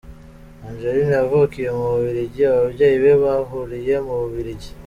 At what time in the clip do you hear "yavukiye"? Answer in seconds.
1.19-1.69